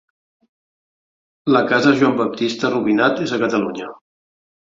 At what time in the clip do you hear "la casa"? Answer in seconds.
1.55-1.91